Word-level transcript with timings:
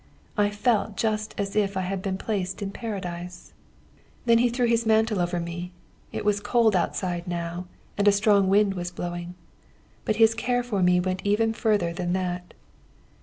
"I 0.35 0.49
felt 0.49 0.97
just 0.97 1.35
as 1.37 1.55
if 1.55 1.77
I 1.77 1.81
had 1.81 2.01
been 2.01 2.17
placed 2.17 2.63
in 2.63 2.71
Paradise. 2.71 3.53
"Then 4.25 4.39
he 4.39 4.49
threw 4.49 4.65
his 4.65 4.83
mantle 4.83 5.19
over 5.21 5.39
me. 5.39 5.73
It 6.11 6.25
was 6.25 6.39
cold 6.39 6.75
outside 6.75 7.27
now, 7.27 7.67
and 7.99 8.07
a 8.07 8.11
strong 8.11 8.47
wind 8.49 8.73
was 8.73 8.89
blowing. 8.89 9.35
"But 10.03 10.15
his 10.15 10.33
care 10.33 10.63
for 10.63 10.81
me 10.81 10.99
went 10.99 11.21
even 11.23 11.53
further 11.53 11.93
than 11.93 12.13
that. 12.13 12.55